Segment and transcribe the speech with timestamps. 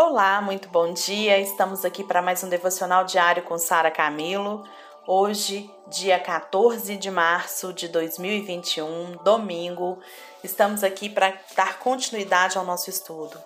[0.00, 1.40] Olá, muito bom dia.
[1.40, 4.62] Estamos aqui para mais um devocional diário com Sara Camilo.
[5.04, 9.98] Hoje, dia 14 de março de 2021, domingo,
[10.44, 13.42] estamos aqui para dar continuidade ao nosso estudo.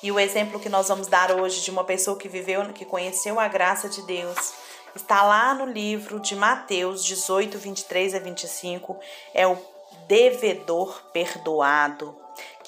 [0.00, 3.40] E o exemplo que nós vamos dar hoje de uma pessoa que viveu, que conheceu
[3.40, 4.54] a graça de Deus,
[4.94, 8.96] está lá no livro de Mateus 18, 23 a 25,
[9.34, 9.58] é o
[10.06, 12.16] devedor perdoado.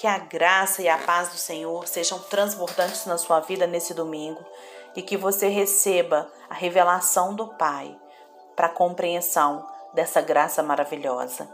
[0.00, 4.42] Que a graça e a paz do Senhor sejam transbordantes na sua vida nesse domingo
[4.96, 7.94] e que você receba a revelação do Pai
[8.56, 11.46] para a compreensão dessa graça maravilhosa.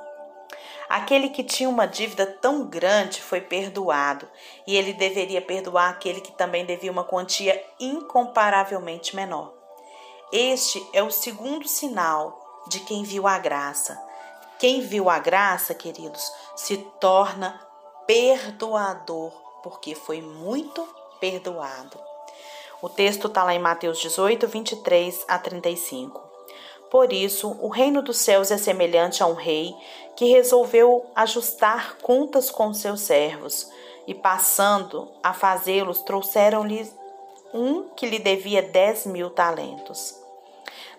[0.88, 4.28] Aquele que tinha uma dívida tão grande foi perdoado,
[4.64, 9.52] e ele deveria perdoar aquele que também devia uma quantia incomparavelmente menor.
[10.30, 14.00] Este é o segundo sinal de quem viu a graça.
[14.56, 17.65] Quem viu a graça, queridos, se torna
[18.06, 20.86] perdoador, porque foi muito
[21.20, 21.98] perdoado.
[22.80, 26.20] O texto está lá em Mateus 18, 23 a 35.
[26.90, 29.74] Por isso, o reino dos céus é semelhante a um rei
[30.14, 33.68] que resolveu ajustar contas com seus servos,
[34.06, 36.88] e passando a fazê-los, trouxeram-lhe
[37.52, 40.14] um que lhe devia dez mil talentos.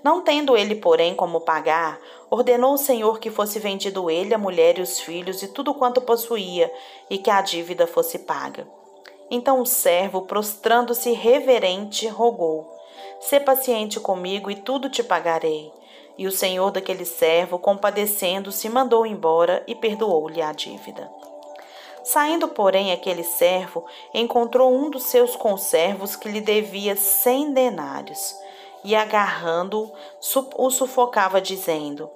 [0.04, 4.78] Não tendo ele, porém, como pagar, ordenou o Senhor que fosse vendido ele, a mulher
[4.78, 6.72] e os filhos e tudo quanto possuía,
[7.10, 8.68] e que a dívida fosse paga.
[9.30, 12.70] Então o servo, prostrando-se reverente, rogou:
[13.20, 15.72] Sê paciente comigo e tudo te pagarei.
[16.18, 21.12] E o senhor daquele servo, compadecendo-se, mandou embora e perdoou-lhe a dívida.
[22.04, 28.34] Saindo, porém, aquele servo, encontrou um dos seus conservos que lhe devia cem denários
[28.84, 29.92] e agarrando-o,
[30.56, 32.10] o sufocava, dizendo: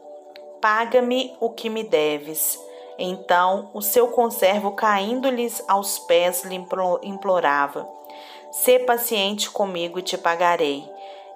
[0.62, 2.60] Paga-me o que me deves.
[3.00, 6.56] Então o seu conservo, caindo-lhes aos pés, lhe
[7.02, 7.90] implorava:
[8.52, 10.88] Sê paciente comigo e te pagarei.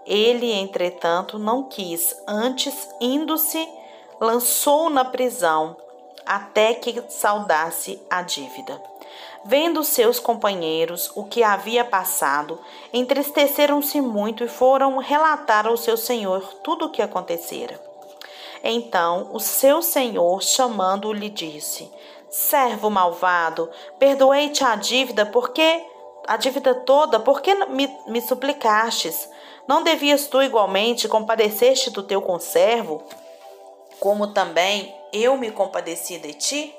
[0.06, 3.68] Ele, entretanto, não quis, antes, indo-se,
[4.22, 5.76] lançou na prisão,
[6.24, 8.80] até que saudasse a dívida.
[9.44, 12.60] Vendo seus companheiros o que havia passado,
[12.94, 17.95] entristeceram-se muito e foram relatar ao seu senhor tudo o que acontecera.
[18.68, 21.90] Então o seu senhor, chamando-o, lhe disse:
[22.30, 25.86] Servo malvado, perdoei-te a dívida, porque
[26.28, 29.30] a dívida toda, porque me, me suplicastes?
[29.68, 33.04] Não devias tu igualmente compadecer-te do teu conservo,
[34.00, 36.76] como também eu me compadeci de ti?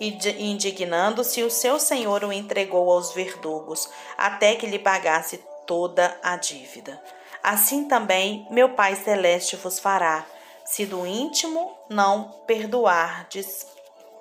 [0.00, 6.36] e indignando-se, o seu senhor o entregou aos verdugos, até que lhe pagasse toda a
[6.36, 7.02] dívida.
[7.42, 10.24] Assim também meu Pai Celeste vos fará,
[10.70, 13.66] se do íntimo não perdoardes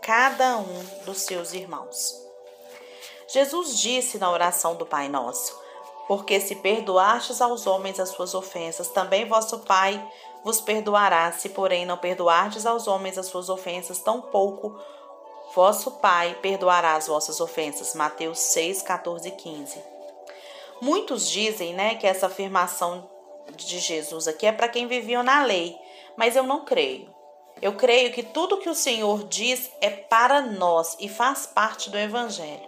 [0.02, 2.16] cada um dos seus irmãos.
[3.28, 5.60] Jesus disse na oração do Pai Nosso:
[6.08, 10.02] Porque se perdoastes aos homens as suas ofensas, também vosso Pai
[10.44, 11.30] vos perdoará.
[11.34, 14.80] Se, porém, não perdoardes aos homens as suas ofensas, tampouco
[15.54, 17.94] Vosso Pai perdoará as vossas ofensas.
[17.94, 19.82] Mateus 6, 14 e 15.
[20.80, 23.10] Muitos dizem né, que essa afirmação
[23.56, 25.76] de Jesus aqui é para quem vivia na lei,
[26.18, 27.16] mas eu não creio.
[27.62, 31.98] Eu creio que tudo que o Senhor diz é para nós e faz parte do
[31.98, 32.68] Evangelho.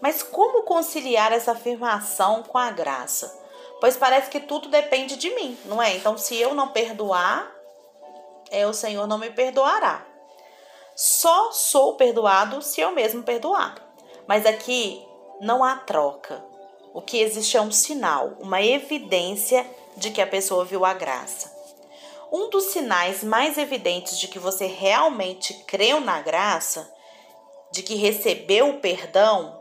[0.00, 3.44] Mas como conciliar essa afirmação com a graça?
[3.80, 5.94] Pois parece que tudo depende de mim, não é?
[5.96, 7.52] Então, se eu não perdoar,
[8.50, 10.04] é o Senhor não me perdoará.
[10.94, 13.74] Só sou perdoado se eu mesmo perdoar.
[14.26, 15.06] Mas aqui
[15.40, 16.44] não há troca.
[16.92, 21.55] O que existe é um sinal, uma evidência de que a pessoa viu a graça.
[22.36, 26.86] Um dos sinais mais evidentes de que você realmente creu na graça,
[27.72, 29.58] de que recebeu o perdão,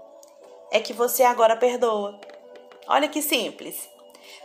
[0.69, 2.19] é que você agora perdoa.
[2.85, 3.89] Olha que simples.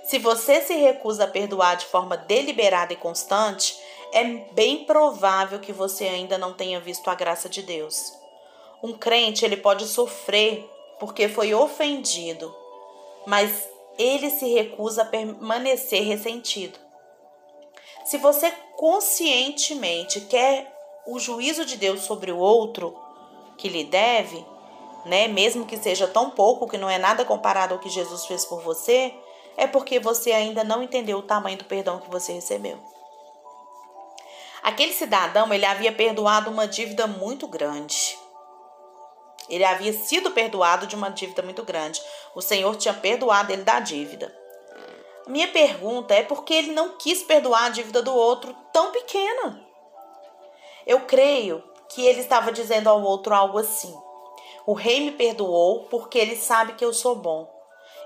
[0.05, 3.77] Se você se recusa a perdoar de forma deliberada e constante,
[4.13, 8.13] é bem provável que você ainda não tenha visto a graça de Deus.
[8.81, 10.71] Um crente, ele pode sofrer
[11.01, 12.55] porque foi ofendido,
[13.27, 13.69] mas
[13.99, 16.90] ele se recusa a permanecer ressentido.
[18.05, 20.73] Se você conscientemente quer
[21.07, 22.97] o juízo de Deus sobre o outro
[23.57, 24.45] que lhe deve,
[25.05, 28.45] né, mesmo que seja tão pouco que não é nada comparado ao que Jesus fez
[28.45, 29.15] por você,
[29.57, 32.79] é porque você ainda não entendeu o tamanho do perdão que você recebeu.
[34.63, 38.19] Aquele cidadão, ele havia perdoado uma dívida muito grande.
[39.49, 42.01] Ele havia sido perdoado de uma dívida muito grande.
[42.35, 44.40] O Senhor tinha perdoado ele da dívida.
[45.27, 49.65] Minha pergunta é por que ele não quis perdoar a dívida do outro tão pequena?
[50.87, 53.95] Eu creio que ele estava dizendo ao outro algo assim:
[54.67, 57.49] O rei me perdoou porque ele sabe que eu sou bom.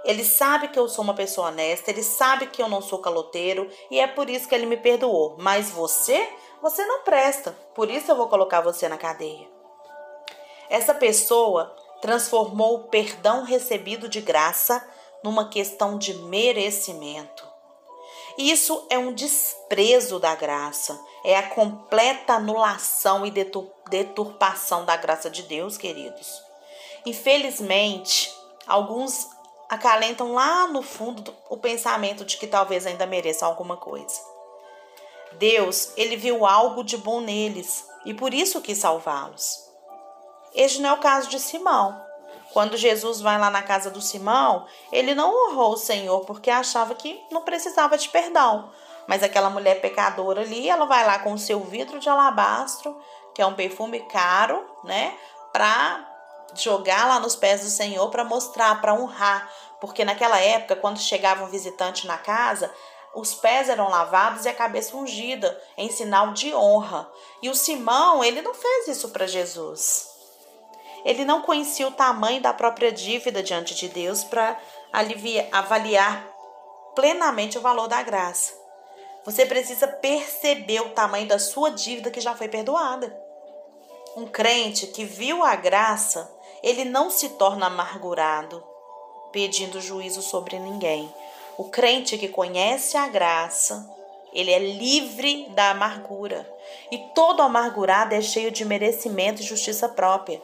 [0.05, 3.71] Ele sabe que eu sou uma pessoa honesta, ele sabe que eu não sou caloteiro
[3.91, 5.37] e é por isso que ele me perdoou.
[5.39, 6.29] Mas você,
[6.61, 9.49] você não presta, por isso eu vou colocar você na cadeia.
[10.69, 14.87] Essa pessoa transformou o perdão recebido de graça
[15.25, 17.49] numa questão de merecimento.
[18.37, 23.31] Isso é um desprezo da graça, é a completa anulação e
[23.89, 26.43] deturpação da graça de Deus, queridos.
[27.07, 28.31] Infelizmente,
[28.67, 29.27] alguns
[29.69, 34.21] acalentam lá no fundo o pensamento de que talvez ainda mereçam alguma coisa.
[35.39, 39.65] Deus, ele viu algo de bom neles e por isso quis salvá-los.
[40.55, 42.05] Este não é o caso de Simão.
[42.55, 46.95] Quando Jesus vai lá na casa do Simão, ele não honrou o Senhor porque achava
[46.95, 48.71] que não precisava de perdão.
[49.09, 52.97] Mas aquela mulher pecadora ali, ela vai lá com o seu vidro de alabastro,
[53.35, 55.19] que é um perfume caro, né,
[55.53, 56.09] para
[56.55, 61.43] jogar lá nos pés do Senhor para mostrar, para honrar, porque naquela época, quando chegava
[61.43, 62.73] um visitante na casa,
[63.17, 67.11] os pés eram lavados e a cabeça ungida, em sinal de honra.
[67.43, 70.14] E o Simão, ele não fez isso para Jesus.
[71.05, 74.59] Ele não conhecia o tamanho da própria dívida diante de Deus para
[75.53, 76.27] avaliar
[76.95, 78.53] plenamente o valor da graça.
[79.25, 83.15] Você precisa perceber o tamanho da sua dívida que já foi perdoada.
[84.17, 86.31] Um crente que viu a graça
[86.65, 88.65] ele não se torna amargurado,
[89.31, 91.13] pedindo juízo sobre ninguém.
[91.59, 93.87] O crente que conhece a graça,
[94.33, 96.51] ele é livre da amargura.
[96.91, 100.41] E todo amargurado é cheio de merecimento e justiça própria.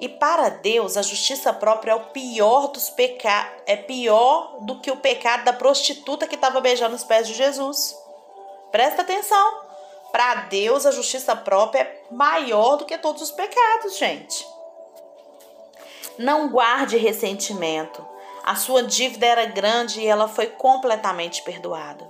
[0.00, 4.90] E para Deus, a justiça própria é o pior dos pecados, é pior do que
[4.90, 7.96] o pecado da prostituta que estava beijando os pés de Jesus.
[8.72, 9.62] Presta atenção.
[10.10, 14.46] Para Deus, a justiça própria é maior do que todos os pecados, gente.
[16.18, 18.06] Não guarde ressentimento.
[18.44, 22.08] A sua dívida era grande e ela foi completamente perdoada.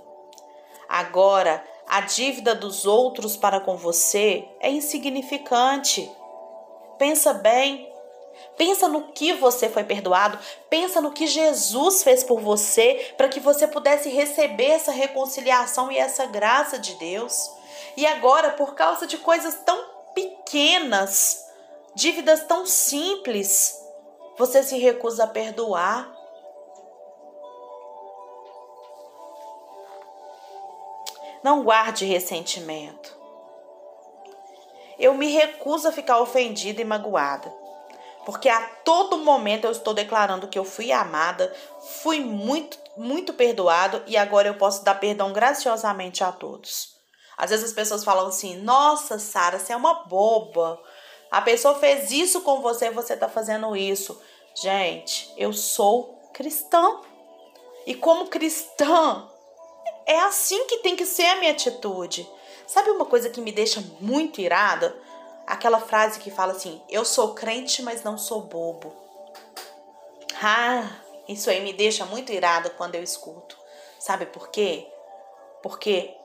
[0.87, 6.11] Agora, a dívida dos outros para com você é insignificante.
[6.97, 7.93] Pensa bem.
[8.57, 10.37] Pensa no que você foi perdoado,
[10.69, 15.97] pensa no que Jesus fez por você para que você pudesse receber essa reconciliação e
[15.97, 17.51] essa graça de Deus.
[17.97, 19.77] E agora, por causa de coisas tão
[20.13, 21.45] pequenas,
[21.93, 23.81] dívidas tão simples,
[24.37, 26.13] você se recusa a perdoar.
[31.43, 33.24] Não guarde ressentimento.
[34.97, 37.53] Eu me recuso a ficar ofendida e magoada,
[38.25, 41.53] porque a todo momento eu estou declarando que eu fui amada,
[42.01, 46.95] fui muito, muito perdoado e agora eu posso dar perdão graciosamente a todos.
[47.37, 50.79] Às vezes as pessoas falam assim: Nossa, Sara, você é uma boba.
[51.29, 54.19] A pessoa fez isso com você, você está fazendo isso.
[54.55, 57.01] Gente, eu sou cristã.
[57.85, 59.27] E como cristã,
[60.05, 62.27] é assim que tem que ser a minha atitude.
[62.67, 64.95] Sabe uma coisa que me deixa muito irada?
[65.45, 68.93] Aquela frase que fala assim: Eu sou crente, mas não sou bobo.
[70.41, 70.89] Ah,
[71.27, 73.57] isso aí me deixa muito irada quando eu escuto.
[73.99, 74.87] Sabe por quê?
[75.63, 76.15] Porque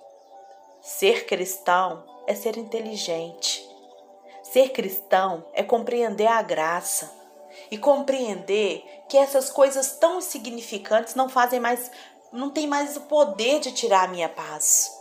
[0.83, 3.69] ser cristão é ser inteligente.
[4.43, 7.11] Ser cristão é compreender a graça
[7.71, 11.91] e compreender que essas coisas tão insignificantes não fazem mais,
[12.33, 14.93] não tem mais o poder de tirar a minha paz.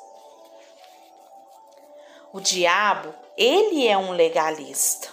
[2.32, 5.10] O diabo, ele é um legalista.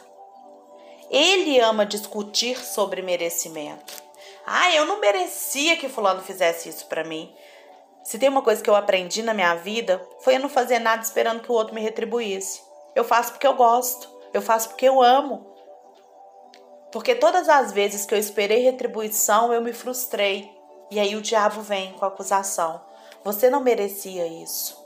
[1.11, 4.02] Ele ama discutir sobre merecimento.
[4.46, 7.35] Ah, eu não merecia que fulano fizesse isso para mim.
[8.04, 11.02] Se tem uma coisa que eu aprendi na minha vida, foi eu não fazer nada
[11.02, 12.62] esperando que o outro me retribuísse.
[12.94, 14.08] Eu faço porque eu gosto.
[14.32, 15.46] Eu faço porque eu amo.
[16.92, 20.50] Porque todas as vezes que eu esperei retribuição, eu me frustrei.
[20.90, 22.80] E aí o diabo vem com a acusação.
[23.25, 24.85] Você não merecia isso.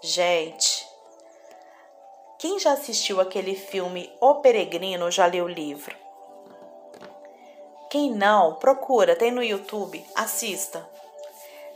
[0.00, 0.89] Gente,
[2.40, 5.94] quem já assistiu aquele filme O Peregrino já leu o livro?
[7.90, 10.88] Quem não, procura, tem no YouTube, assista.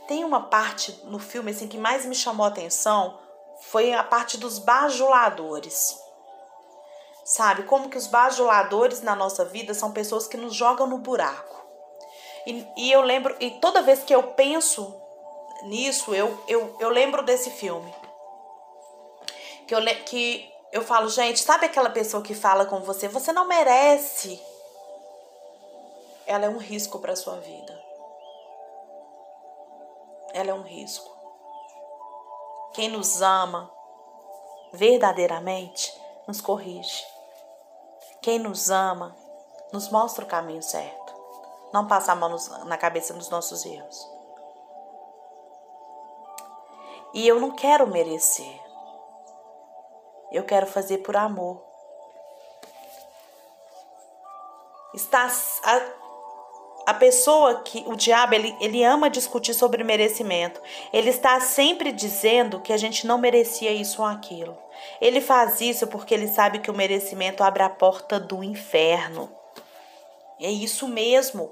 [0.07, 3.19] Tem uma parte no filme assim que mais me chamou a atenção,
[3.61, 6.03] foi a parte dos bajuladores
[7.25, 7.63] sabe?
[7.63, 11.65] Como que os bajuladores na nossa vida são pessoas que nos jogam no buraco.
[12.45, 14.95] E, e eu lembro, e toda vez que eu penso
[15.63, 17.91] nisso, eu, eu, eu lembro desse filme.
[19.67, 23.47] Que eu, que eu falo, gente, sabe aquela pessoa que fala com você, você não
[23.47, 24.43] merece?
[26.27, 27.81] Ela é um risco para sua vida.
[30.33, 31.09] Ela é um risco.
[32.73, 33.71] Quem nos ama
[34.73, 37.05] verdadeiramente nos corrige.
[38.21, 39.15] Quem nos ama
[39.71, 41.15] nos mostra o caminho certo,
[41.71, 44.11] não passar a mão na cabeça dos nossos erros.
[47.13, 48.64] E eu não quero merecer.
[50.35, 51.63] Eu quero fazer por amor.
[54.93, 55.31] Está
[55.63, 55.81] a,
[56.87, 60.61] a pessoa que o diabo ele, ele ama discutir sobre merecimento.
[60.91, 64.57] Ele está sempre dizendo que a gente não merecia isso ou aquilo.
[64.99, 69.31] Ele faz isso porque ele sabe que o merecimento abre a porta do inferno.
[70.37, 71.49] É isso mesmo.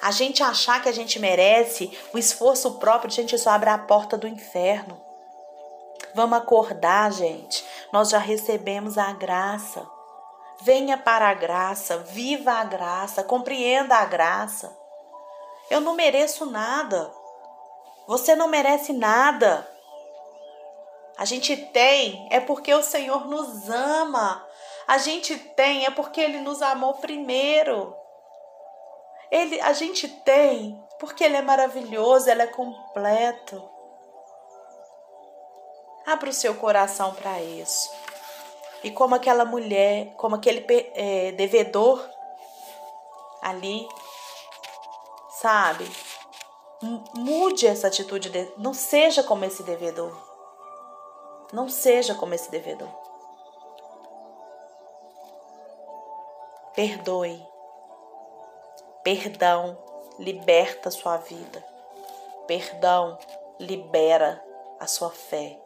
[0.00, 4.16] A gente achar que a gente merece o esforço próprio, gente, isso abre a porta
[4.16, 5.03] do inferno.
[6.14, 7.64] Vamos acordar, gente.
[7.92, 9.84] Nós já recebemos a graça.
[10.62, 14.74] Venha para a graça, viva a graça, compreenda a graça.
[15.68, 17.12] Eu não mereço nada.
[18.06, 19.68] Você não merece nada.
[21.16, 24.46] A gente tem é porque o Senhor nos ama.
[24.86, 27.94] A gente tem é porque ele nos amou primeiro.
[29.30, 33.73] Ele, a gente tem porque ele é maravilhoso, ele é completo.
[36.06, 37.90] Abra o seu coração para isso.
[38.82, 42.06] E como aquela mulher, como aquele é, devedor
[43.40, 43.88] ali,
[45.40, 45.90] sabe?
[47.14, 50.14] Mude essa atitude, de, não seja como esse devedor.
[51.52, 52.88] Não seja como esse devedor.
[56.74, 57.46] Perdoe.
[59.02, 59.78] Perdão
[60.18, 61.64] liberta a sua vida.
[62.46, 63.18] Perdão
[63.58, 64.44] libera
[64.80, 65.63] a sua fé.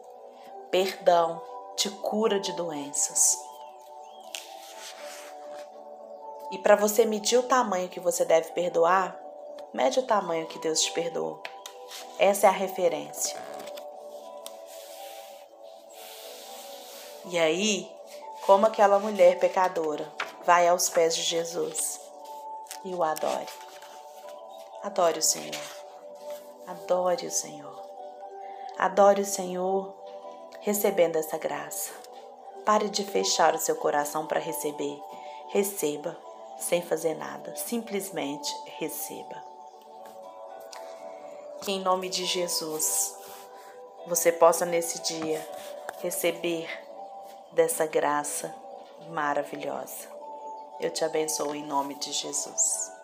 [0.71, 1.41] Perdão
[1.75, 3.37] te cura de doenças.
[6.51, 9.17] E para você medir o tamanho que você deve perdoar,
[9.73, 11.41] mede o tamanho que Deus te perdoou.
[12.17, 13.41] Essa é a referência.
[17.25, 17.89] E aí,
[18.45, 20.11] como aquela mulher pecadora
[20.43, 22.01] vai aos pés de Jesus
[22.83, 23.47] e o adore.
[24.83, 25.61] Adore o Senhor.
[26.65, 27.79] Adore o Senhor.
[28.77, 29.98] Adore o Senhor
[30.61, 31.91] recebendo essa graça.
[32.65, 35.01] Pare de fechar o seu coração para receber.
[35.49, 36.17] Receba,
[36.59, 37.55] sem fazer nada.
[37.55, 39.43] Simplesmente receba.
[41.61, 43.15] Que em nome de Jesus
[44.05, 45.45] você possa nesse dia
[46.01, 46.69] receber
[47.51, 48.53] dessa graça
[49.09, 50.07] maravilhosa.
[50.79, 52.98] Eu te abençoo em nome de Jesus.